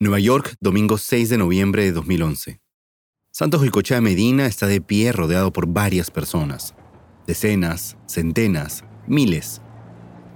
[0.00, 2.60] Nueva York, domingo 6 de noviembre de 2011.
[3.32, 6.76] Santos Goicochea Medina está de pie rodeado por varias personas.
[7.26, 9.60] Decenas, centenas, miles.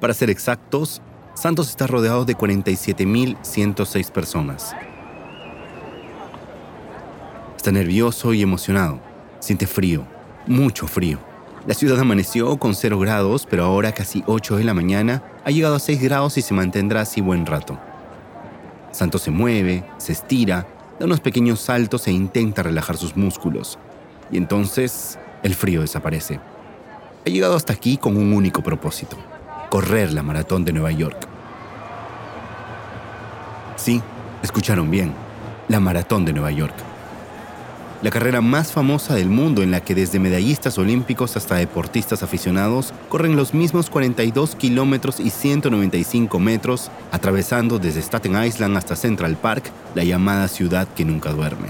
[0.00, 1.00] Para ser exactos,
[1.34, 4.74] Santos está rodeado de 47.106 personas.
[7.56, 9.00] Está nervioso y emocionado.
[9.38, 10.04] Siente frío,
[10.48, 11.20] mucho frío.
[11.68, 15.76] La ciudad amaneció con 0 grados, pero ahora casi 8 de la mañana ha llegado
[15.76, 17.78] a 6 grados y se mantendrá así buen rato.
[18.92, 20.66] Santos se mueve, se estira,
[20.98, 23.78] da unos pequeños saltos e intenta relajar sus músculos.
[24.30, 26.38] Y entonces el frío desaparece.
[27.26, 29.16] Ha llegado hasta aquí con un único propósito,
[29.70, 31.26] correr la maratón de Nueva York.
[33.76, 34.00] Sí,
[34.42, 35.12] escucharon bien,
[35.68, 36.91] la maratón de Nueva York
[38.02, 42.92] la carrera más famosa del mundo en la que desde medallistas olímpicos hasta deportistas aficionados
[43.08, 49.70] corren los mismos 42 kilómetros y 195 metros, atravesando desde Staten Island hasta Central Park,
[49.94, 51.68] la llamada ciudad que nunca duerme.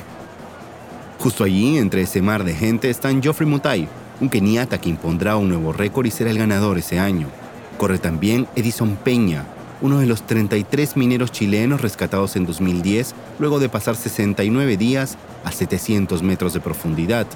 [1.18, 3.86] Justo allí, entre ese mar de gente, están Geoffrey Mutai,
[4.20, 7.26] un keniata que impondrá un nuevo récord y será el ganador ese año.
[7.76, 9.44] Corre también Edison Peña,
[9.82, 15.52] uno de los 33 mineros chilenos rescatados en 2010 luego de pasar 69 días a
[15.52, 17.26] 700 metros de profundidad.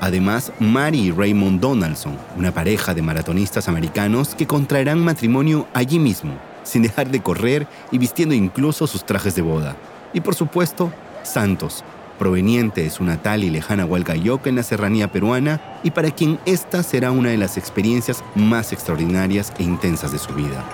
[0.00, 6.32] Además, Mary y Raymond Donaldson, una pareja de maratonistas americanos que contraerán matrimonio allí mismo,
[6.64, 9.76] sin dejar de correr y vistiendo incluso sus trajes de boda.
[10.12, 11.84] Y por supuesto, Santos,
[12.18, 16.82] proveniente de su natal y lejana Hualcayoca en la serranía peruana y para quien esta
[16.82, 20.64] será una de las experiencias más extraordinarias e intensas de su vida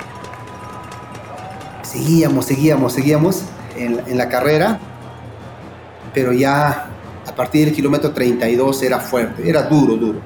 [1.88, 3.42] seguíamos, seguíamos, seguíamos
[3.76, 4.78] en, la carrera,
[6.12, 6.88] pero ya
[7.26, 10.20] a partir del kilómetro 32 era fuerte, era duro, duro.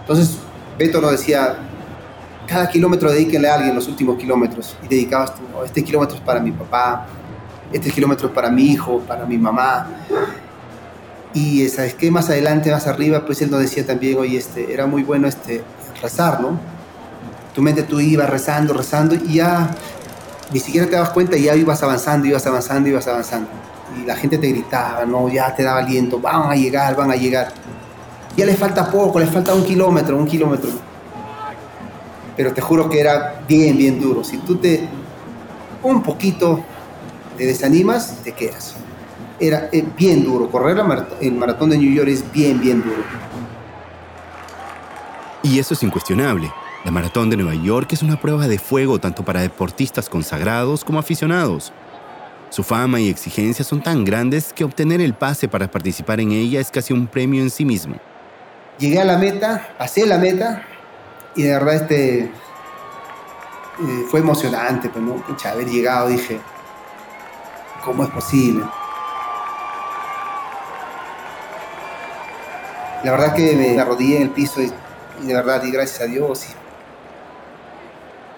[0.00, 0.38] Entonces
[0.78, 1.56] Beto nos decía,
[2.46, 4.76] cada kilómetro dedíquenle a alguien los últimos kilómetros.
[4.82, 7.06] Y dedicabas tú, este kilómetro es para mi papá,
[7.72, 9.86] este kilómetro es para mi hijo, para mi mamá.
[11.32, 14.86] Y sabes que más adelante, más arriba, pues él nos decía también, oye, este, era
[14.86, 15.62] muy bueno este,
[16.02, 16.58] rezar, ¿no?
[17.54, 19.70] Tu mente tú ibas rezando, rezando y ya
[20.52, 23.48] ni siquiera te dabas cuenta y ya ibas avanzando, ibas avanzando, ibas avanzando.
[23.98, 27.16] Y la gente te gritaba, no, ya te daba aliento, van a llegar, van a
[27.16, 27.52] llegar.
[28.36, 30.70] Ya les falta poco, les falta un kilómetro, un kilómetro.
[32.36, 34.22] Pero te juro que era bien, bien duro.
[34.24, 34.88] Si tú te
[35.82, 36.62] un poquito
[37.36, 38.74] te desanimas, te quedas.
[39.38, 40.50] Era eh, bien duro.
[40.50, 40.76] Correr
[41.20, 43.02] el maratón de New York es bien, bien duro.
[45.42, 46.52] Y eso es incuestionable.
[46.84, 50.98] La Maratón de Nueva York es una prueba de fuego tanto para deportistas consagrados como
[50.98, 51.72] aficionados.
[52.50, 56.60] Su fama y exigencia son tan grandes que obtener el pase para participar en ella
[56.60, 57.96] es casi un premio en sí mismo.
[58.78, 60.62] Llegué a la meta, pasé la meta
[61.36, 62.30] y de verdad este, eh,
[64.10, 65.22] fue emocionante, pues, ¿no?
[65.44, 66.40] haber llegado dije,
[67.84, 68.64] ¿cómo es posible?
[73.04, 74.70] La verdad que me arrodillé en el piso y,
[75.22, 76.46] y de verdad, y gracias a Dios,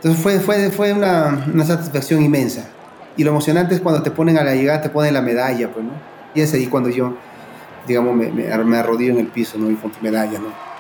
[0.03, 2.65] entonces fue, fue, fue una, una, satisfacción inmensa.
[3.17, 5.85] Y lo emocionante es cuando te ponen a la llegada, te ponen la medalla, pues,
[5.85, 5.93] ¿no?
[6.35, 7.15] Y es ahí cuando yo,
[7.87, 9.71] digamos, me, arrodillo en el piso, ¿no?
[9.71, 10.73] Y con tu medalla, ¿no?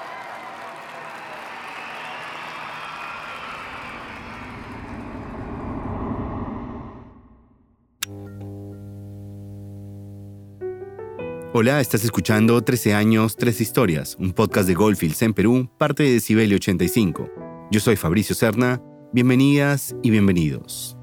[11.55, 16.13] Hola, estás escuchando 13 años, 3 historias, un podcast de Goldfields en Perú, parte de
[16.13, 17.29] Decibelio 85.
[17.71, 18.81] Yo soy Fabricio Serna
[19.15, 20.97] Bienvenidas y bienvenidos.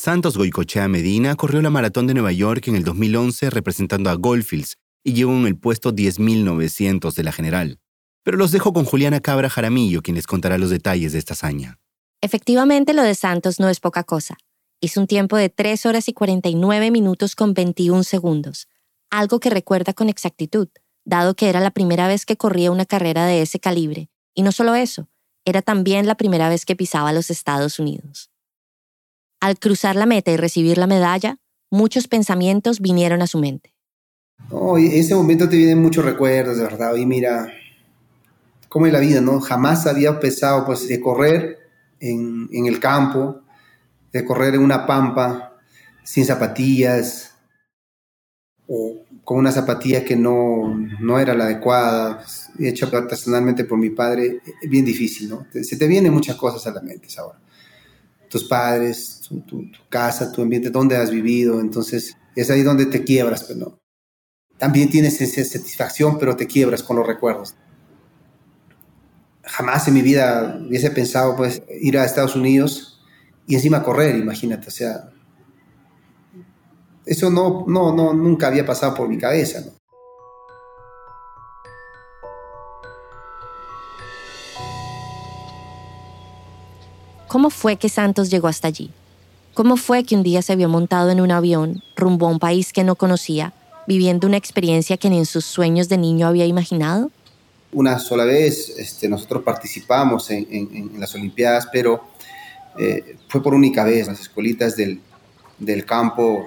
[0.00, 4.78] Santos Goicochea Medina corrió la maratón de Nueva York en el 2011 representando a Goldfields
[5.04, 7.80] y llegó en el puesto 10.900 de la general.
[8.22, 11.78] Pero los dejo con Juliana Cabra Jaramillo, quien les contará los detalles de esta hazaña.
[12.22, 14.38] Efectivamente, lo de Santos no es poca cosa.
[14.80, 18.68] Hizo un tiempo de 3 horas y 49 minutos con 21 segundos,
[19.10, 20.68] algo que recuerda con exactitud,
[21.04, 24.50] dado que era la primera vez que corría una carrera de ese calibre y no
[24.50, 25.10] solo eso,
[25.44, 28.29] era también la primera vez que pisaba los Estados Unidos.
[29.40, 31.38] Al cruzar la meta y recibir la medalla,
[31.70, 33.74] muchos pensamientos vinieron a su mente.
[34.50, 36.94] Oh, ese momento te vienen muchos recuerdos, de verdad.
[36.96, 37.52] Y mira,
[38.68, 39.40] cómo es la vida, ¿no?
[39.40, 41.58] Jamás había pensado pues, de correr
[42.00, 43.40] en, en el campo,
[44.12, 45.56] de correr en una pampa,
[46.02, 47.34] sin zapatillas,
[48.66, 53.90] o con una zapatilla que no, no era la adecuada, pues, hecha artesanalmente por mi
[53.90, 55.46] padre, bien difícil, ¿no?
[55.52, 57.38] Se te vienen muchas cosas a la mente ahora.
[58.28, 63.44] Tus padres, tu, casa, tu ambiente, dónde has vivido, entonces es ahí donde te quiebras,
[63.44, 63.78] pero.
[64.58, 67.54] También tienes esa satisfacción, pero te quiebras con los recuerdos.
[69.42, 73.00] Jamás en mi vida hubiese pensado pues ir a Estados Unidos
[73.46, 75.10] y encima correr, imagínate, o sea,
[77.06, 79.64] eso no, no, no, nunca había pasado por mi cabeza.
[87.26, 88.90] ¿Cómo fue que Santos llegó hasta allí?
[89.60, 92.72] ¿Cómo fue que un día se vio montado en un avión rumbo a un país
[92.72, 93.52] que no conocía,
[93.86, 97.10] viviendo una experiencia que ni en sus sueños de niño había imaginado?
[97.70, 102.04] Una sola vez este, nosotros participamos en, las Olimpiadas, pero
[102.78, 104.06] eh, fue por única vez.
[104.06, 105.02] Las escuelitas del,
[105.84, 106.46] campo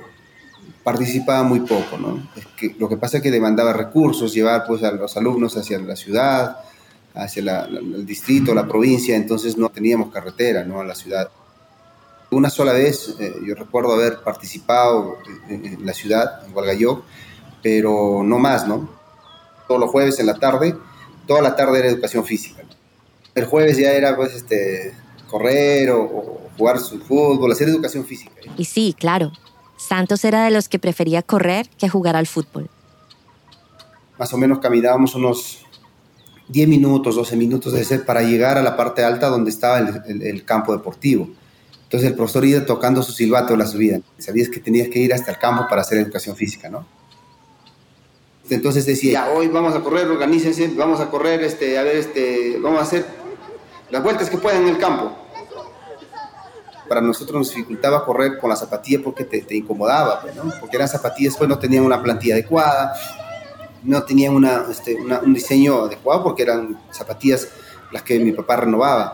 [0.83, 2.27] participaban muy poco, ¿no?
[2.79, 6.57] Lo que pasa es que demandaba recursos, llevar pues, a los alumnos hacia la ciudad,
[7.13, 10.81] hacia el distrito, la provincia, entonces no teníamos carretera, ¿no?
[10.81, 11.29] A la ciudad.
[12.33, 17.03] Una sola vez, eh, yo recuerdo haber participado en, la ciudad, en Hualgayoc,
[17.61, 18.89] pero no más, ¿no?
[19.67, 20.75] Todos los jueves en la tarde,
[21.27, 22.63] toda la tarde era educación física.
[23.35, 24.95] El jueves ya era, pues, este,
[25.29, 28.33] correr o, jugar su fútbol, hacer educación física.
[28.57, 29.31] Y sí, claro,
[29.77, 32.69] Santos era de los que prefería correr que jugar al fútbol.
[34.17, 35.65] Más o menos caminábamos unos
[36.47, 40.45] 10 minutos, 12 minutos de ser para llegar a la parte alta donde estaba el
[40.45, 41.29] campo deportivo.
[41.93, 43.99] Entonces el profesor iba tocando su silbato la subida.
[44.17, 46.87] Sabías que tenías que ir hasta el campo para hacer educación física, ¿no?
[48.49, 52.57] Entonces decía, ya, hoy vamos a correr, organícense, vamos a correr, este, a ver, este,
[52.59, 53.05] vamos a hacer
[53.91, 55.15] las vueltas que puedan en el campo.
[56.89, 60.51] Para nosotros nos dificultaba correr con la zapatilla porque te, te incomodaba, pues, ¿no?
[60.59, 62.95] Porque eran zapatillas, pues no tenían una plantilla adecuada,
[63.83, 67.49] no tenían una, este, un diseño adecuado porque eran zapatillas
[67.91, 69.13] las que mi papá renovaba.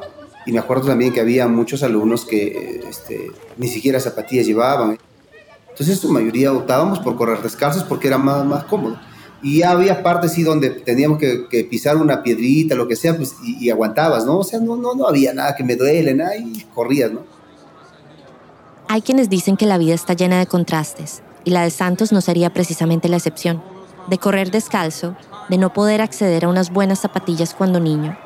[0.50, 4.98] Y me acuerdo también que había muchos alumnos que este, ni siquiera zapatillas llevaban.
[5.69, 9.00] Entonces, su mayoría optábamos por correr descalzos porque era más, más cómodo.
[9.44, 13.69] Y había partes sí donde teníamos que, pisar una piedrita, lo que sea, pues, y,
[13.69, 14.40] aguantabas, ¿no?
[14.40, 17.22] O sea, no, no, no había nada que me duele, nada, y corrías, ¿no?
[18.88, 22.22] Hay quienes dicen que la vida está llena de contrastes, y la de Santos no
[22.22, 23.62] sería precisamente la excepción.
[24.07, 25.16] De correr descalzo,
[25.48, 28.18] de no poder acceder a unas buenas zapatillas cuando niño,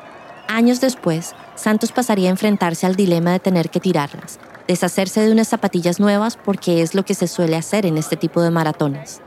[0.48, 5.48] Años después, Santos pasaría a enfrentarse al dilema de tener que tirarlas, deshacerse de unas
[5.48, 9.20] zapatillas nuevas porque es lo que se suele hacer en este tipo de maratones.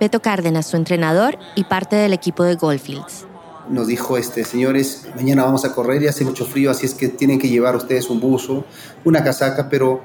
[0.00, 3.26] Beto Cárdenas, su entrenador y parte del equipo de Goldfields.
[3.68, 7.08] Nos dijo, este, señores, mañana vamos a correr y hace mucho frío, así es que
[7.08, 8.64] tienen que llevar ustedes un buzo,
[9.04, 10.02] una casaca, pero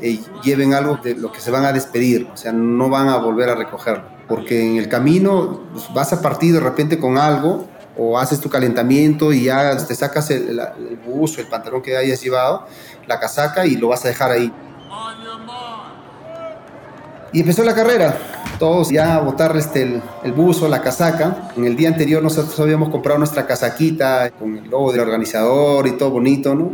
[0.00, 3.16] eh, lleven algo de lo que se van a despedir, o sea, no van a
[3.16, 7.66] volver a recogerlo, porque en el camino pues, vas a partir de repente con algo
[7.96, 12.22] o haces tu calentamiento y ya te sacas el, el buzo, el pantalón que hayas
[12.22, 12.66] llevado,
[13.06, 14.52] la casaca y lo vas a dejar ahí.
[17.32, 18.16] Y empezó la carrera.
[18.58, 21.50] Todos ya a botar este, el, el, buzo, la casaca.
[21.56, 25.92] En el día anterior nosotros habíamos comprado nuestra casaquita con el logo del organizador y
[25.92, 26.70] todo bonito, ¿no?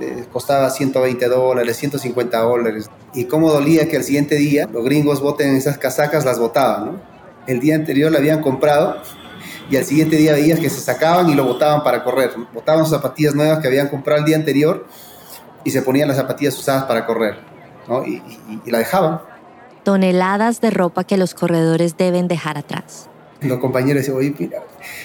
[0.00, 2.88] Eh, costaba 120 dólares, 150 dólares.
[3.12, 7.00] Y cómo dolía que el siguiente día los gringos boten esas casacas, las botaban, ¿no?
[7.48, 9.02] El día anterior la habían comprado
[9.70, 12.30] y al siguiente día veías que se sacaban y lo botaban para correr.
[12.54, 14.86] Botaban sus zapatillas nuevas que habían comprado el día anterior
[15.64, 17.36] y se ponían las zapatillas usadas para correr,
[17.86, 18.04] ¿no?
[18.04, 18.22] y,
[18.66, 19.20] la dejaban.
[19.84, 23.08] Toneladas de ropa que los corredores deben dejar atrás.
[23.40, 24.62] Los compañeros decían, oye, mira,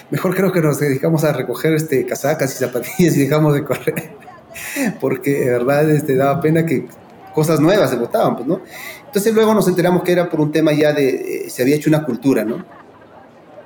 [0.10, 4.16] mejor creo que nos dedicamos a recoger este, casacas y zapatillas y dejamos de correr.
[5.00, 6.88] Porque de verdad este, daba pena que
[7.34, 8.62] cosas nuevas se botaban, pues, ¿no?
[9.06, 11.90] Entonces luego nos enteramos que era por un tema ya de, eh, se había hecho
[11.90, 12.66] una cultura, ¿no?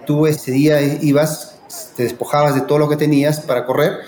[0.07, 1.59] Tú ese día ibas,
[1.95, 3.99] te despojabas de todo lo que tenías para correr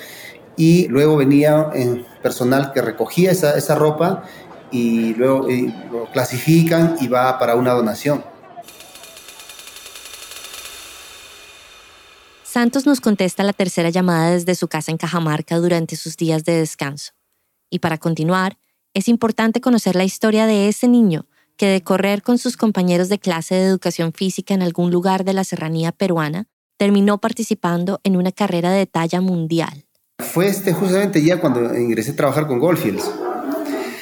[0.57, 4.23] y luego venía en personal que recogía esa, esa ropa
[4.71, 5.47] y luego
[5.91, 8.23] lo clasifican y va para una donación.
[12.43, 16.53] Santos nos contesta la tercera llamada desde su casa en Cajamarca durante sus días de
[16.53, 17.11] descanso.
[17.69, 18.57] Y para continuar,
[18.95, 21.28] es importante conocer la historia de ese niño
[21.59, 25.33] que de correr con sus compañeros de clase de educación física en algún lugar de
[25.33, 26.47] la serranía peruana,
[26.77, 29.83] terminó participando en una carrera de talla mundial.
[30.19, 33.11] Fue este, justamente ya cuando ingresé a trabajar con Goldfields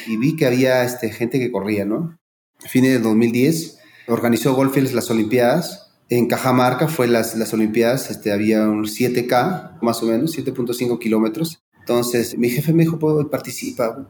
[0.06, 2.16] y vi que había este, gente que corría, ¿no?
[2.64, 5.90] A fines de 2010 organizó Goldfields las Olimpiadas.
[6.08, 11.60] En Cajamarca fue las, las Olimpiadas, este, había un 7K, más o menos, 7.5 kilómetros.
[11.80, 14.06] Entonces mi jefe me dijo, ¿puedo participar?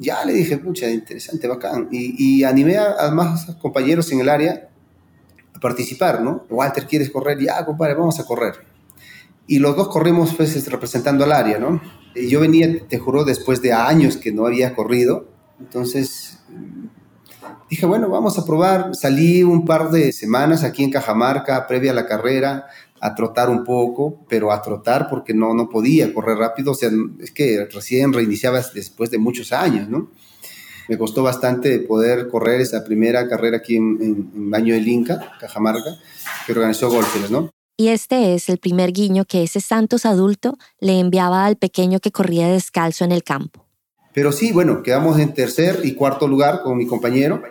[0.00, 1.88] Ya le dije, pucha, interesante, bacán.
[1.90, 4.68] Y, animé a, más compañeros en el área
[5.52, 6.46] a participar, ¿no?
[6.48, 7.36] Walter, ¿quieres correr?
[7.40, 8.64] Ya, compadre, vamos a correr.
[9.48, 11.82] Y los dos corrimos pues, representando al área, ¿no?
[12.14, 15.26] Yo venía, te juro, después de años que no había corrido.
[15.58, 16.38] Entonces
[17.68, 18.94] dije, bueno, vamos a probar.
[18.94, 22.66] Salí un par de semanas aquí en Cajamarca, previa a la carrera,
[23.00, 26.90] a trotar un poco, pero a trotar porque no, no podía correr rápido, o sea,
[27.20, 30.10] es que recién reiniciaba después de muchos años, ¿no?
[30.88, 35.98] Me costó bastante poder correr esa primera carrera aquí en, Baño del Inca, Cajamarca,
[36.46, 37.50] que organizó Golfes, ¿no?
[37.76, 42.10] Y este es el primer guiño que ese Santos adulto le enviaba al pequeño que
[42.10, 43.66] corría descalzo en el campo.
[44.14, 47.42] Pero sí, bueno, quedamos en tercer y cuarto lugar con mi compañero.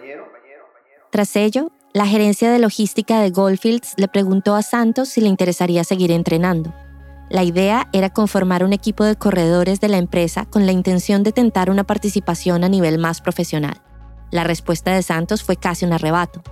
[1.12, 5.84] Tras ello, la gerencia de logística de Goldfields le preguntó a Santos si le interesaría
[5.84, 6.72] seguir entrenando.
[7.32, 11.32] La idea era conformar un equipo de corredores de la empresa con la intención de
[11.32, 13.82] tentar una participación a nivel más profesional.
[14.30, 16.44] La respuesta de Santos fue casi un arrebato.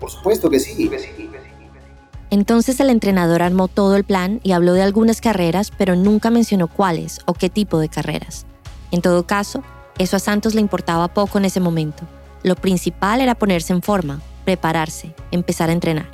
[0.00, 0.90] Por supuesto que sí.
[2.30, 6.66] Entonces el entrenador armó todo el plan y habló de algunas carreras, pero nunca mencionó
[6.66, 8.46] cuáles o qué tipo de carreras.
[8.90, 9.62] En todo caso,
[9.98, 12.04] eso a Santos le importaba poco en ese momento.
[12.42, 16.06] Lo principal era ponerse en forma, prepararse, empezar a entrenar.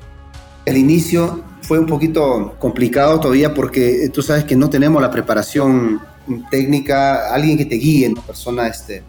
[0.66, 6.00] El inicio fue un poquito complicado todavía porque tú sabes que no tenemos la preparación
[6.50, 9.02] técnica, alguien que te guíe, una persona este,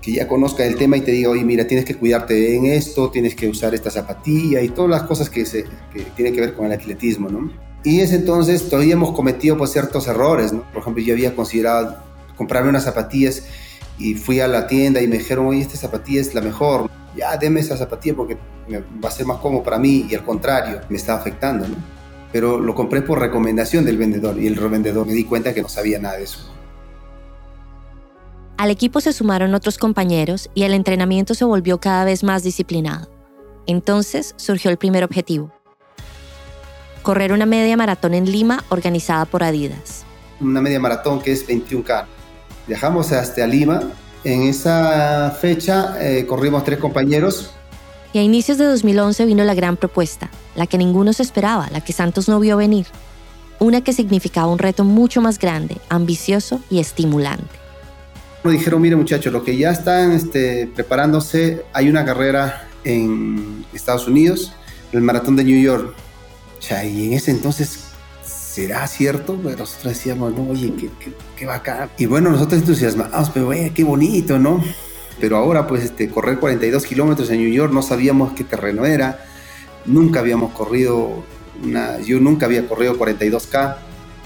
[0.00, 3.10] que ya conozca el tema y te diga, oye, mira, tienes que cuidarte en esto,
[3.10, 6.54] tienes que usar esta zapatilla y todas las cosas que, se, que tienen que ver
[6.54, 7.50] con el atletismo, ¿no?
[7.82, 10.64] Y ese entonces todavía hemos cometido pues, ciertos errores, ¿no?
[10.72, 11.96] Por ejemplo, yo había considerado
[12.36, 13.42] comprarme unas zapatillas
[14.00, 17.36] y fui a la tienda y me dijeron, oye, esta zapatilla es la mejor ya
[17.36, 18.38] deme esa zapatilla porque
[19.02, 21.76] va a ser más cómodo para mí y al contrario, me está afectando, ¿no?
[22.32, 25.68] Pero lo compré por recomendación del vendedor y el revendedor me di cuenta que no
[25.68, 26.38] sabía nada de eso.
[28.56, 33.10] Al equipo se sumaron otros compañeros y el entrenamiento se volvió cada vez más disciplinado.
[33.66, 35.50] Entonces surgió el primer objetivo.
[37.02, 40.04] Correr una media maratón en Lima organizada por Adidas.
[40.40, 42.06] Una media maratón que es 21K.
[42.66, 43.82] Viajamos hasta Lima
[44.24, 47.52] en esa fecha eh, corrimos tres compañeros.
[48.12, 51.80] Y a inicios de 2011 vino la gran propuesta, la que ninguno se esperaba, la
[51.80, 52.86] que Santos no vio venir.
[53.60, 57.44] Una que significaba un reto mucho más grande, ambicioso y estimulante.
[58.42, 64.08] Nos dijeron, mire muchachos, lo que ya están este, preparándose, hay una carrera en Estados
[64.08, 64.52] Unidos,
[64.92, 65.94] el maratón de New York.
[66.84, 67.89] y en ese entonces
[68.50, 69.38] ¿será cierto?
[69.42, 71.88] Pero nosotros decíamos, no, oye, qué, qué, qué bacán.
[71.98, 74.62] Y bueno, nosotros entusiasmados, pero oye, qué bonito, ¿no?
[75.20, 79.24] Pero ahora, pues, este, correr 42 kilómetros en New York, no sabíamos qué terreno era.
[79.86, 81.22] Nunca habíamos corrido,
[81.62, 83.76] una, yo nunca había corrido 42K.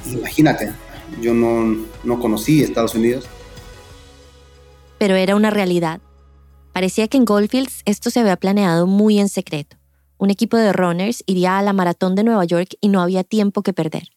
[0.06, 0.72] Imagínate,
[1.20, 3.26] yo no, no conocí Estados Unidos.
[4.96, 6.00] Pero era una realidad.
[6.72, 9.76] Parecía que en Goldfields esto se había planeado muy en secreto.
[10.16, 13.62] Un equipo de runners iría a la maratón de Nueva York y no había tiempo
[13.62, 14.13] que perder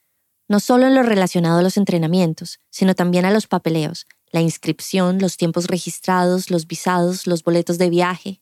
[0.48, 5.20] no solo en lo relacionado a los entrenamientos, sino también a los papeleos, la inscripción,
[5.20, 8.42] los tiempos registrados, los visados, los boletos de viaje.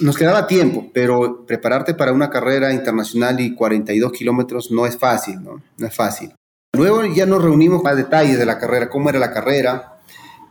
[0.00, 5.42] Nos quedaba tiempo, pero prepararte para una carrera internacional y 42 kilómetros no es fácil,
[5.42, 5.62] ¿no?
[5.76, 6.34] No es fácil.
[6.74, 9.98] Luego ya nos reunimos para detalles de la carrera, cómo era la carrera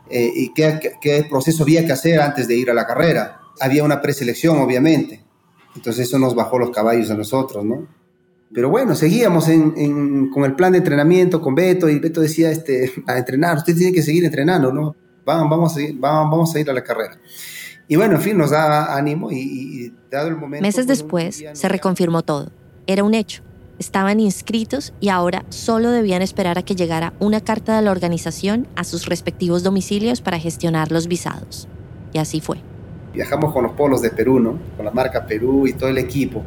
[0.09, 3.41] eh, y qué, qué proceso había que hacer antes de ir a la carrera.
[3.59, 5.23] Había una preselección, obviamente.
[5.75, 7.87] Entonces eso nos bajó los caballos a nosotros, ¿no?
[8.53, 13.17] Pero bueno, seguíamos con el plan de entrenamiento con Beto y Beto decía este, a
[13.17, 14.95] entrenar, usted tiene que seguir entrenando, ¿no?
[15.25, 17.17] Vamos, vamos, a, ir, vamos, a ir a la carrera.
[17.87, 20.63] Y bueno, en fin, nos da ánimo y, dado el momento...
[20.63, 22.51] Meses pues, después se reconfirmó todo.
[22.87, 23.43] Era un hecho.
[23.79, 28.67] Estaban inscritos y ahora solo debían esperar a que llegara una carta de la organización
[28.75, 31.67] a sus respectivos domicilios para gestionar los visados.
[32.13, 32.57] Y así fue.
[33.13, 34.59] Viajamos con los polos de Perú, ¿no?
[34.75, 36.43] Con la marca Perú y todo el equipo.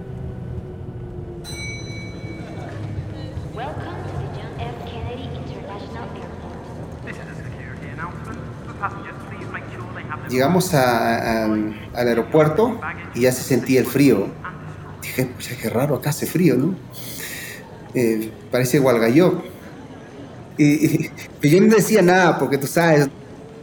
[10.34, 12.80] Llegamos al aeropuerto
[13.14, 14.26] y ya se sentía el frío.
[15.02, 16.74] Dije, pues qué raro, acá hace frío, ¿no?
[17.94, 19.42] Eh, parece Gualgayó.
[20.58, 21.10] Y, y,
[21.48, 23.08] yo no decía nada, porque tú sabes,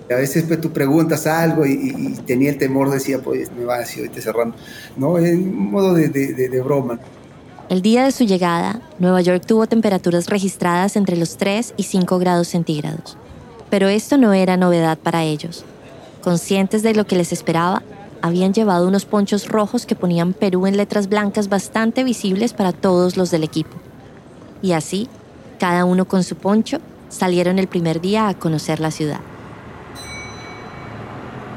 [0.09, 3.79] a veces pues, tú preguntas algo y, tenía el temor, decía, pues me va a
[3.79, 4.55] decir ahorita cerrando.
[4.97, 6.99] No, en modo de, de broma.
[7.69, 12.19] El día de su llegada, Nueva York tuvo temperaturas registradas entre los 3 y 5
[12.19, 13.17] grados centígrados.
[13.69, 15.63] Pero esto no era novedad para ellos.
[16.21, 17.81] Conscientes de lo que les esperaba,
[18.21, 23.17] habían llevado unos ponchos rojos que ponían Perú en letras blancas bastante visibles para todos
[23.17, 23.75] los del equipo.
[24.61, 25.09] Y así,
[25.59, 26.77] cada uno con su poncho,
[27.09, 29.19] salieron el primer día a conocer la ciudad.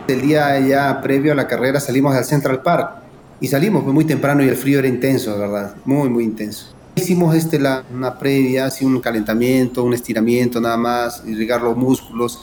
[0.08, 3.02] El día ya previo a la carrera salimos al Central Park
[3.40, 5.74] y salimos muy temprano y el frío era intenso, ¿verdad?
[5.84, 6.66] Muy, muy intenso.
[6.94, 12.40] Hicimos este, la, una previa, así un calentamiento, un estiramiento nada más, irrigar los músculos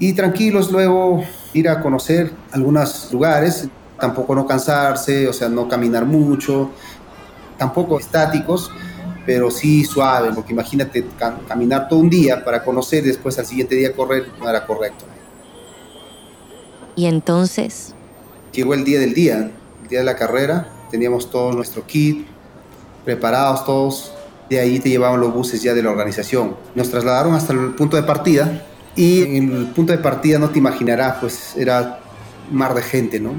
[0.00, 3.68] y tranquilos luego ir a conocer algunos lugares,
[4.00, 6.70] tampoco no cansarse, o sea, no caminar mucho,
[7.58, 8.72] tampoco estáticos,
[9.26, 11.04] pero sí suave, porque imagínate
[11.46, 15.04] caminar todo un día para conocer después al siguiente día correr, no era correcto.
[16.96, 17.94] Y entonces...
[18.52, 19.50] Llegó el día del día,
[19.82, 22.26] el día de la carrera, teníamos todo nuestro kit,
[23.04, 24.12] preparados todos,
[24.48, 26.56] de ahí te llevaban los buses ya de la organización.
[26.74, 28.64] Nos trasladaron hasta el punto de partida
[28.96, 32.00] y en el punto de partida no te imaginarás, pues era
[32.50, 33.34] mar de gente, ¿no?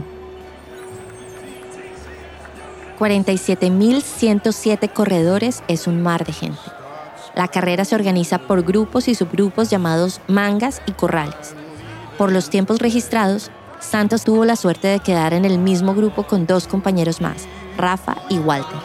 [2.98, 6.62] 47.107 corredores es un mar de gente.
[7.36, 11.56] La carrera se organiza por grupos y subgrupos llamados mangas y corrales.
[12.18, 16.46] Por los tiempos registrados, Santos tuvo la suerte de quedar en el mismo grupo con
[16.46, 18.78] dos compañeros más, Rafa y Walter.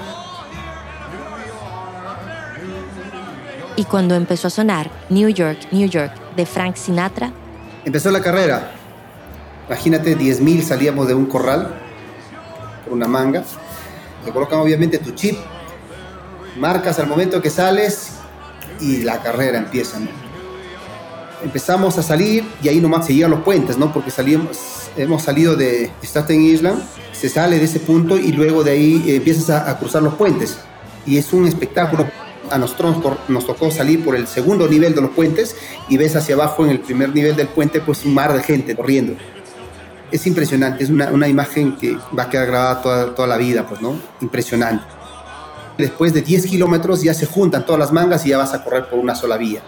[3.76, 7.32] Y cuando empezó a sonar New York, New York de Frank Sinatra,
[7.84, 8.72] empezó la carrera.
[9.66, 11.74] Imagínate, 10.000 salíamos de un corral
[12.84, 13.42] por una manga.
[14.24, 15.36] Te colocan obviamente tu chip,
[16.58, 18.10] marcas al momento que sales
[18.80, 19.98] y la carrera empieza.
[21.42, 23.92] Empezamos a salir y ahí nomás seguían los puentes, ¿no?
[23.92, 24.58] Porque salíamos,
[24.96, 29.50] hemos salido de Staten Island, se sale de ese punto y luego de ahí empiezas
[29.50, 30.58] a, a cruzar los puentes.
[31.06, 32.06] Y es un espectáculo
[32.50, 32.96] a nosotros
[33.28, 35.56] nos tocó salir por el segundo nivel de los puentes
[35.88, 38.74] y ves hacia abajo en el primer nivel del puente pues un mar de gente
[38.74, 39.14] corriendo.
[40.10, 43.66] Es impresionante, es una, una imagen que va a quedar grabada toda, toda la vida,
[43.66, 43.98] pues, ¿no?
[44.20, 44.84] Impresionante.
[45.78, 48.88] Después de 10 kilómetros ya se juntan todas las mangas y ya vas a correr
[48.88, 49.60] por una sola vía.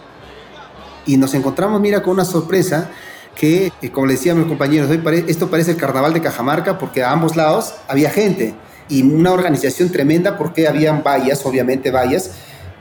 [1.07, 2.91] Y nos encontramos, mira, con una sorpresa
[3.35, 4.91] que, eh, como le decía a mis compañeros,
[5.27, 8.55] esto parece el carnaval de Cajamarca porque a ambos lados había gente
[8.89, 12.33] y una organización tremenda porque habían vallas, obviamente vallas,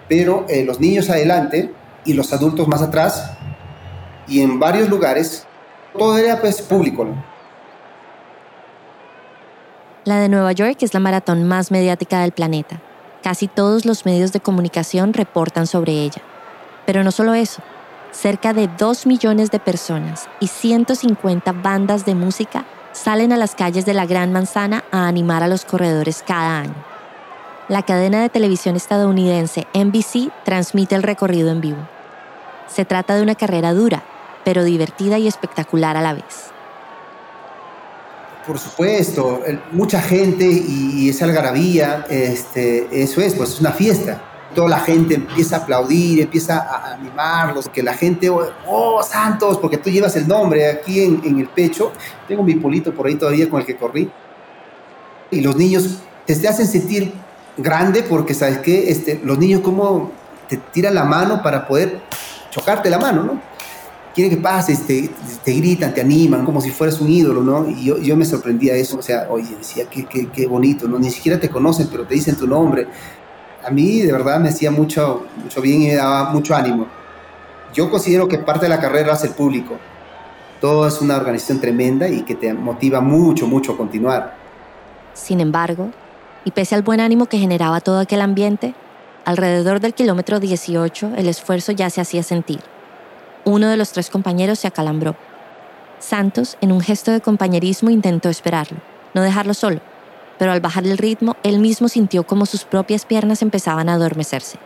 [0.07, 1.73] pero eh, los niños adelante
[2.05, 3.31] y los adultos más atrás
[4.27, 5.45] y en varios lugares
[5.97, 7.07] todo era pues público.
[10.05, 12.79] La de Nueva York es la maratón más mediática del planeta.
[13.23, 16.21] Casi todos los medios de comunicación reportan sobre ella.
[16.85, 17.61] Pero no solo eso,
[18.11, 23.85] cerca de 2 millones de personas y 150 bandas de música salen a las calles
[23.85, 26.96] de la Gran Manzana a animar a los corredores cada año
[27.69, 31.87] la cadena de televisión estadounidense NBC transmite el recorrido en vivo.
[32.67, 34.03] Se trata de una carrera dura,
[34.45, 36.51] pero divertida y espectacular a la vez.
[38.45, 39.41] Por supuesto,
[39.73, 44.21] mucha gente y esa algarabía, este, eso es, pues es una fiesta.
[44.55, 49.77] Toda la gente empieza a aplaudir, empieza a animarlos, que la gente, oh Santos, porque
[49.77, 51.91] tú llevas el nombre aquí en, en el pecho.
[52.29, 54.09] Tengo mi polito por ahí todavía con el que corrí.
[55.29, 57.11] Y los niños te hacen sentir
[57.57, 58.89] grande porque, ¿sabes qué?
[58.89, 60.11] Este, los niños como
[60.47, 61.99] te tiran la mano para poder
[62.49, 63.41] chocarte la mano, ¿no?
[64.13, 65.09] Quieren que pases, te,
[65.43, 67.69] te gritan, te animan, como si fueras un ídolo, ¿no?
[67.69, 70.97] Y yo, yo me sorprendía eso, o sea, oye, decía, qué, qué, qué bonito, ¿no?
[70.97, 72.87] Ni siquiera te conocen, pero te dicen tu nombre.
[73.63, 76.87] A mí, de verdad, me hacía mucho, mucho bien y me daba mucho ánimo.
[77.73, 79.75] Yo considero que parte de la carrera es el público.
[80.61, 84.35] Todo es una organización tremenda y que te motiva mucho, mucho a continuar.
[85.13, 85.91] Sin embargo,
[86.47, 88.73] y pese al buen ánimo que generaba todo aquel ambiente,
[89.25, 92.61] alrededor del kilómetro 18 el esfuerzo ya se hacía sentir.
[93.43, 95.17] Uno de los tres compañeros se acalambró.
[95.99, 98.77] Santos, en un gesto de compañerismo, intentó esperarlo,
[99.13, 99.81] no dejarlo solo,
[100.39, 104.57] pero al bajar el ritmo, él mismo sintió como sus propias piernas empezaban a adormecerse.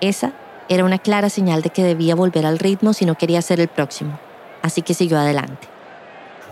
[0.00, 0.32] Esa
[0.68, 3.68] era una clara señal de que debía volver al ritmo si no quería ser el
[3.68, 4.18] próximo,
[4.62, 5.77] así que siguió adelante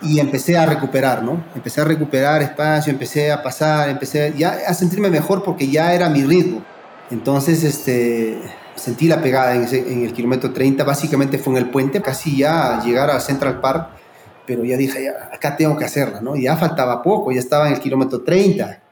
[0.02, 1.44] y empecé a recuperar, ¿no?
[1.54, 6.08] Empecé a recuperar espacio, empecé a pasar, empecé ya a sentirme mejor porque ya era
[6.08, 6.62] mi ritmo.
[7.10, 8.38] Entonces, este,
[8.74, 13.10] sentí la pegada en, el kilómetro 30, básicamente fue en el puente, casi ya llegar
[13.10, 13.90] a Central Park,
[14.46, 16.36] pero ya dije, ya, acá tengo que hacerla, ¿no?
[16.36, 18.82] Ya faltaba poco, ya estaba en el kilómetro 30.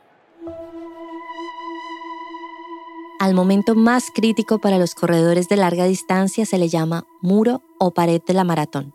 [3.20, 7.92] Al momento más crítico para los corredores de larga distancia se le llama muro o
[7.92, 8.92] pared de la maratón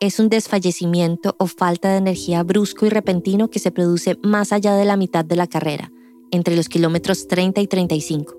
[0.00, 4.74] es un desfallecimiento o falta de energía brusco y repentino que se produce más allá
[4.74, 5.92] de la mitad de la carrera,
[6.30, 8.34] entre los kilómetros 30 y 35.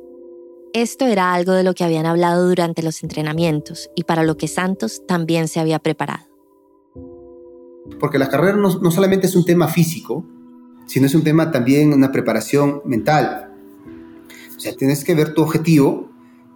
[0.73, 4.47] Esto era algo de lo que habían hablado durante los entrenamientos y para lo que
[4.47, 6.25] Santos también se había preparado.
[7.99, 10.25] Porque la carrera no, solamente es un tema físico,
[10.87, 13.53] sino es un tema también una preparación mental.
[14.55, 16.09] O sea, tienes que ver tu objetivo,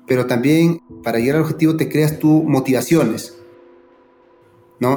[0.07, 3.34] pero también para llegar al objetivo te creas tus motivaciones.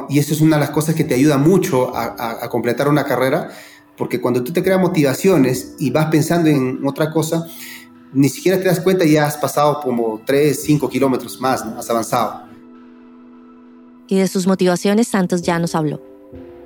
[0.09, 3.51] Y eso es una de las cosas que te ayuda mucho a, completar una carrera,
[3.97, 7.47] porque cuando tú te creas motivaciones y vas pensando en otra cosa,
[8.13, 11.79] ni siquiera te das cuenta y ya has pasado como 3, 5 kilómetros más, ¿no?
[11.79, 12.43] Has avanzado.
[14.09, 16.01] Y de sus motivaciones Santos ya nos habló.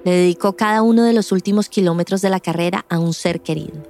[0.05, 3.83] Le dedicó cada uno de los últimos kilómetros de la carrera a un ser querido.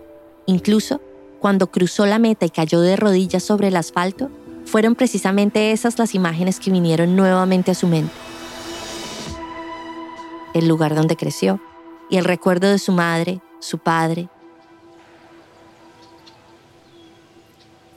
[0.47, 1.01] Incluso
[1.41, 4.31] cuando cruzó la meta y cayó de rodillas sobre el asfalto,
[4.65, 8.13] fueron precisamente esas las imágenes que vinieron nuevamente a su mente.
[10.55, 11.61] El lugar donde creció
[12.11, 14.29] y el recuerdo de su madre, su padre.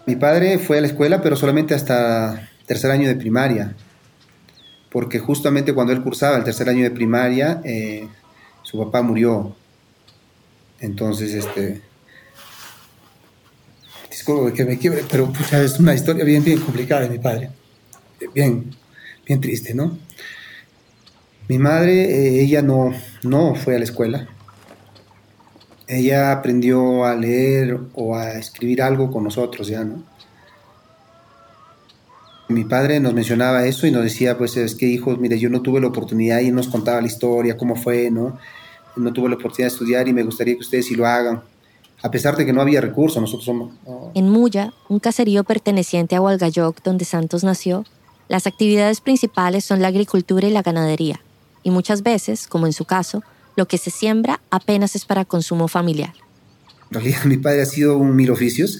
[0.05, 3.75] Mi padre fue a la escuela, pero solamente hasta tercer año de primaria,
[4.89, 8.07] porque justamente cuando él cursaba el tercer año de primaria, eh,
[8.61, 9.55] su papá murió.
[10.79, 11.81] Entonces, este,
[14.09, 17.49] disculpe que me quiebre, pero es una historia bien, bien complicada de mi padre.
[18.33, 18.75] Bien,
[19.25, 19.97] bien triste, ¿no?
[21.47, 22.91] Mi madre, eh, ella no,
[23.23, 24.27] no fue a la escuela.
[25.87, 30.03] Ella aprendió a leer o a escribir algo con nosotros ya, ¿no?
[32.47, 35.61] Mi padre nos mencionaba eso y nos decía, pues es que hijos, mire, yo no
[35.61, 38.37] tuve la oportunidad y nos contaba la historia, cómo fue, ¿no?
[38.95, 41.41] No tuve la oportunidad de estudiar y me gustaría que ustedes sí lo hagan
[42.05, 43.73] a pesar de que no había recursos, nosotros somos...
[44.13, 47.83] En Muya, un caserío perteneciente a Hualgayoc, donde Santos nació,
[48.27, 51.21] las actividades principales son la agricultura y la ganadería,
[51.65, 53.23] y muchas veces, como en su caso,
[53.57, 56.13] lo que se siembra apenas es para consumo familiar.
[56.91, 58.79] En realidad mi padre ha sido un mil oficios,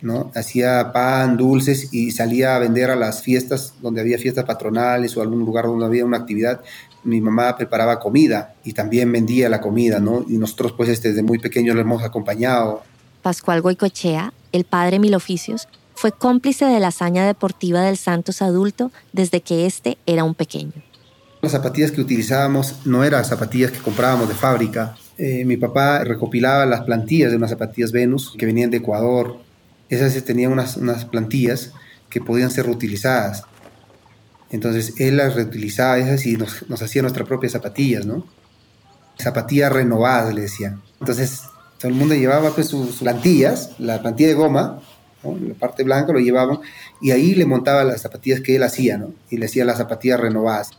[0.00, 0.32] ¿no?
[0.34, 5.22] Hacía pan, dulces y salía a vender a las fiestas donde había fiestas patronales o
[5.22, 6.62] algún lugar donde había una actividad
[7.06, 10.24] mi mamá preparaba comida y también vendía la comida, ¿no?
[10.28, 12.82] Y nosotros pues este, desde muy pequeños lo hemos acompañado.
[13.22, 18.90] Pascual Goicochea, el padre Mil Oficios, fue cómplice de la hazaña deportiva del Santos adulto
[19.12, 20.72] desde que éste era un pequeño.
[21.46, 24.96] Las zapatillas que utilizábamos no eran zapatillas que comprábamos de fábrica.
[25.16, 29.38] Eh, mi papá recopilaba las plantillas de unas zapatillas Venus que venían de Ecuador.
[29.88, 31.70] Esas tenían unas, unas plantillas
[32.10, 33.44] que podían ser reutilizadas.
[34.50, 38.26] Entonces él las reutilizaba esas y nos, nos hacía nuestras propias zapatillas, ¿no?
[39.16, 40.76] Zapatillas renovadas, le decía.
[40.98, 41.42] Entonces
[41.78, 44.82] todo el mundo llevaba pues sus plantillas, la plantilla de goma,
[45.22, 46.58] la parte blanca lo llevaban
[47.00, 49.12] y ahí le montaba las zapatillas que él hacía, ¿no?
[49.30, 50.72] Y le hacía las zapatillas renovadas.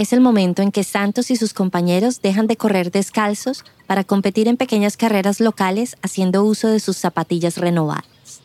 [0.00, 4.48] Es el momento en que Santos y sus compañeros dejan de correr descalzos para competir
[4.48, 8.40] en pequeñas carreras locales haciendo uso de sus zapatillas renovadas.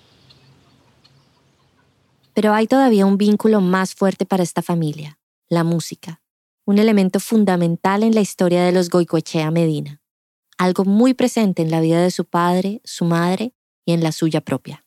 [2.34, 6.20] Pero hay todavía un vínculo más fuerte para esta familia, la música,
[6.66, 10.02] un elemento fundamental en la historia de los Goicoechea Medina,
[10.58, 13.54] algo muy presente en la vida de su padre, su madre
[13.86, 14.84] y en la suya propia.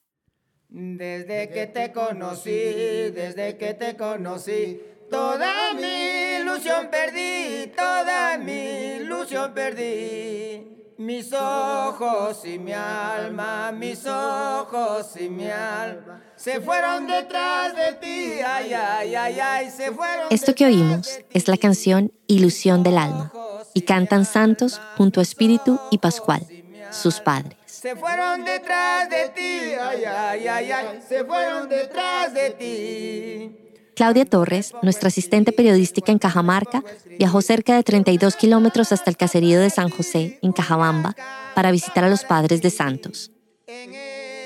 [0.68, 4.78] Desde que te conocí, desde que te conocí,
[5.10, 10.94] toda mi ilusión perdí, toda mi ilusión perdí.
[10.98, 18.40] Mis ojos y mi alma, mis ojos y mi alma se fueron detrás de ti,
[18.46, 20.28] ay, ay, ay, ay, se fueron.
[20.30, 23.32] Esto que oímos es la canción Ilusión del alma
[23.74, 26.46] y cantan Santos junto a Espíritu y Pascual,
[26.90, 27.58] sus padres.
[27.66, 33.67] Se fueron detrás de ti, ay, ay, ay, ay, se fueron detrás de ti.
[33.98, 36.84] Claudia Torres, nuestra asistente periodística en Cajamarca,
[37.18, 41.16] viajó cerca de 32 kilómetros hasta el caserío de San José, en Cajabamba,
[41.56, 43.32] para visitar a los padres de Santos.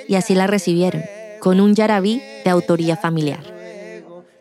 [0.08, 1.02] Y así la recibieron,
[1.38, 3.44] con un yarabí de autoría familiar.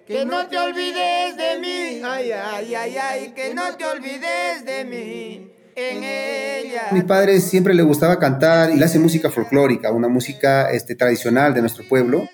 [0.08, 4.86] Que no te olvides de mí, ay, ay, ay, ay, que no te olvides de
[4.86, 5.52] mí.
[5.76, 6.84] En ella.
[6.94, 11.54] Mi padre siempre le gustaba cantar y le hace música folclórica, una música este, tradicional
[11.54, 12.30] de nuestro pueblo.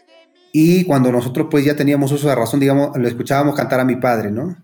[0.52, 3.98] Y cuando nosotros pues ya teníamos uso de razón, digamos, lo escuchábamos cantar a mi
[3.98, 4.56] padre, ¿no?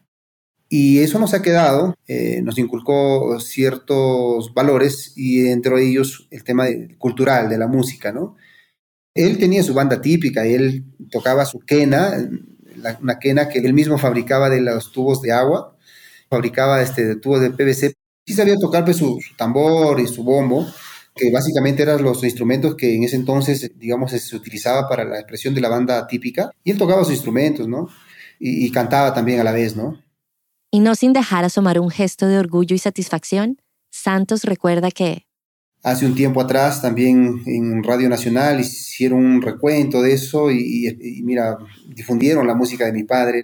[0.70, 6.66] Y eso nos ha quedado, eh, nos inculcó ciertos valores y entre ellos el tema
[6.98, 8.36] cultural de la música, ¿no?
[9.14, 12.28] Él tenía su banda típica, él tocaba su quena,
[13.02, 15.78] una quena que él mismo fabricaba de los tubos de agua,
[16.28, 17.94] fabricaba este, de tubos de PVC.
[18.26, 20.66] Sí sabía tocar pues, su tambor y su bombo,
[21.16, 25.54] que básicamente eran los instrumentos que en ese entonces, digamos, se utilizaba para la expresión
[25.54, 26.52] de la banda típica.
[26.64, 27.90] Y él tocaba sus instrumentos, ¿no?
[28.40, 30.02] Y, cantaba también a la vez, ¿no?
[30.72, 35.28] Y no sin dejar asomar un gesto de orgullo y satisfacción, Santos recuerda que...
[35.84, 41.24] Hace un tiempo atrás también en Radio Nacional hicieron un recuento de eso y, y
[41.24, 43.44] mira, difundieron la música de mi padre.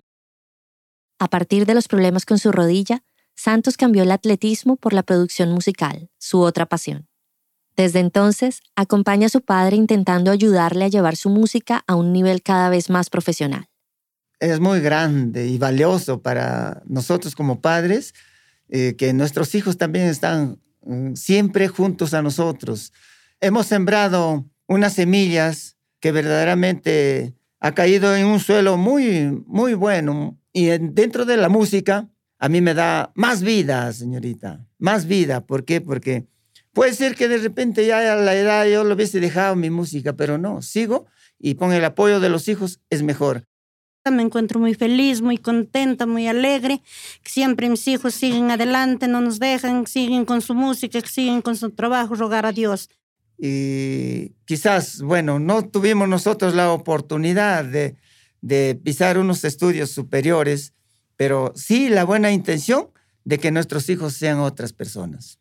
[1.19, 3.03] A partir de los problemas con su rodilla,
[3.35, 7.08] Santos cambió el atletismo por la producción musical, su otra pasión.
[7.79, 12.41] Desde entonces, acompaña a su padre intentando ayudarle a llevar su música a un nivel
[12.41, 13.69] cada vez más profesional.
[14.41, 18.13] Es muy grande y valioso para nosotros como padres
[18.67, 22.91] eh, que nuestros hijos también están mm, siempre juntos a nosotros.
[23.39, 30.37] Hemos sembrado unas semillas que verdaderamente ha caído en un suelo muy, muy bueno.
[30.51, 35.45] Y dentro de la música, a mí me da más vida, señorita, más vida.
[35.47, 35.79] ¿Por qué?
[35.79, 36.27] Porque
[36.79, 40.13] Puede ser que de repente ya a la edad yo lo hubiese dejado mi música,
[40.13, 43.43] pero no, sigo y con el apoyo de los hijos es mejor.
[44.09, 46.81] Me encuentro muy feliz, muy contenta, muy alegre.
[47.25, 51.71] Siempre mis hijos siguen adelante, no nos dejan, siguen con su música, siguen con su
[51.71, 52.89] trabajo, rogar a Dios.
[53.37, 57.97] Y quizás, bueno, no tuvimos nosotros la oportunidad de,
[58.39, 60.71] de pisar unos estudios superiores,
[61.17, 62.87] pero sí la buena intención
[63.25, 65.39] de que nuestros hijos sean otras personas.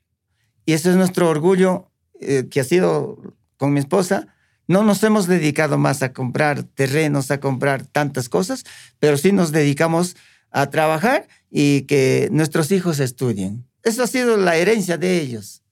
[0.68, 4.26] Y eso es nuestro orgullo eh, que ha sido con mi esposa.
[4.66, 8.64] No nos hemos dedicado más a comprar terrenos, a comprar tantas cosas,
[8.98, 10.14] pero sí nos dedicamos
[10.50, 13.66] a trabajar y que nuestros hijos estudien.
[13.82, 15.62] Eso ha sido la herencia de ellos.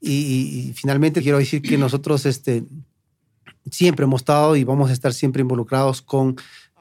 [0.00, 2.62] Y, finalmente quiero decir que nosotros este,
[3.68, 6.36] siempre hemos estado y vamos a estar siempre involucrados con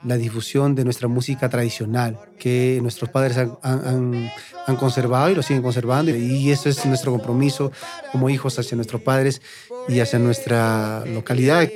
[0.08, 5.62] la difusión de nuestra música tradicional que nuestros padres han, han, conservado y lo siguen
[5.62, 6.16] conservando.
[6.16, 7.72] Y eso es nuestro compromiso
[8.12, 9.42] como hijos hacia nuestros padres
[9.90, 11.70] y hacia nuestra localidad.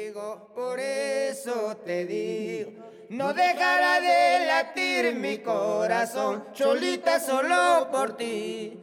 [0.55, 2.71] Por eso te digo,
[3.09, 8.79] no dejará de latir mi corazón, cholita solo por ti.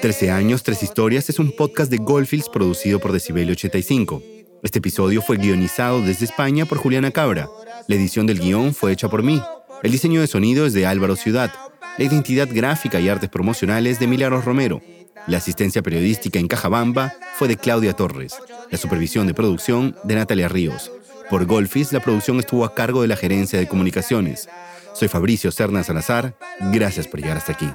[0.00, 4.37] 13 años, tres historias es un podcast de Goldfields producido por Decibelio 85.
[4.62, 7.48] Este episodio fue guionizado desde España por Juliana Cabra.
[7.86, 9.40] La edición del guion fue hecha por mí.
[9.82, 11.52] El diseño de sonido es de Álvaro Ciudad.
[11.96, 14.82] La identidad gráfica y artes promocionales de Milagros Romero.
[15.28, 18.34] La asistencia periodística en Cajabamba fue de Claudia Torres.
[18.70, 20.90] La supervisión de producción de Natalia Ríos.
[21.30, 24.48] Por Golfis, la producción estuvo a cargo de la gerencia de comunicaciones.
[24.92, 26.36] Soy Fabricio Serna Salazar.
[26.72, 27.68] Gracias por llegar hasta aquí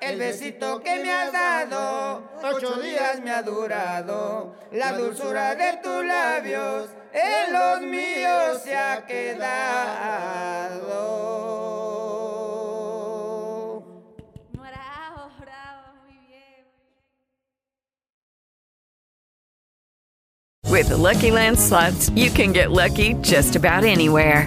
[0.00, 6.04] el besito que me has dado, ocho días me ha durado, la dulzura de tus
[6.04, 9.60] labios en los míos se ha quedado.
[13.72, 13.82] Oh,
[14.52, 16.64] bravo, bravo, muy bien.
[20.70, 24.46] With the Lucky Land slots, you can get lucky just about anywhere.